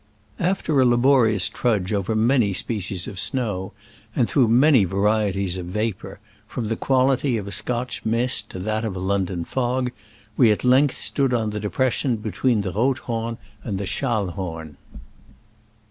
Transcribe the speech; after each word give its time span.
After 0.39 0.81
a 0.81 0.83
laborious 0.85 1.47
trudge 1.47 1.93
over 1.93 2.15
many 2.15 2.53
species 2.53 3.07
of 3.07 3.19
snow, 3.19 3.71
and 4.15 4.27
through 4.27 4.47
many 4.47 4.83
va 4.83 4.95
rieties 4.95 5.57
of 5.59 5.67
vapor— 5.67 6.19
from 6.47 6.69
the 6.69 6.75
quality 6.75 7.37
of 7.37 7.47
a 7.47 7.51
Scotch 7.51 8.03
mist 8.03 8.49
to 8.49 8.57
that 8.57 8.83
of 8.83 8.95
a 8.95 8.99
London 8.99 9.45
fog— 9.45 9.91
we 10.37 10.49
at 10.49 10.63
length 10.63 10.97
stood 10.97 11.35
on 11.35 11.51
the 11.51 11.59
depression 11.59 12.15
between 12.15 12.61
the 12.61 12.71
Rothhorn 12.71 13.37
and 13.63 13.77
the 13.77 13.85
Schallhorn. 13.85 14.75